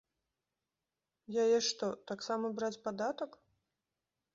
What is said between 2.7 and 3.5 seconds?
падатак?